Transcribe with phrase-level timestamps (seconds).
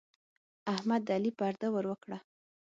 [0.73, 2.17] احمد د علي پرده ور وکړه.